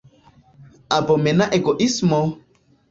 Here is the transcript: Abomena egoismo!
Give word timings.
Abomena 0.97 1.49
egoismo! 1.61 2.23